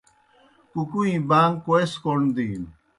کُکُویں 0.71 1.17
باݩگ 1.29 1.53
کوئے 1.65 1.85
سہ 1.91 1.97
کوْݨ 2.03 2.19
دِینوْ 2.35 2.67